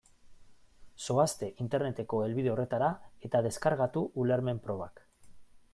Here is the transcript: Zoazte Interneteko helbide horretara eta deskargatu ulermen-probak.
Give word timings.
Zoazte 1.07 1.49
Interneteko 1.65 2.23
helbide 2.29 2.53
horretara 2.55 2.89
eta 3.29 3.45
deskargatu 3.49 4.05
ulermen-probak. 4.25 5.07